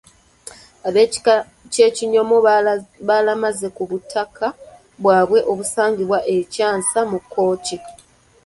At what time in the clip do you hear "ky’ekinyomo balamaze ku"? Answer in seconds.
1.71-3.83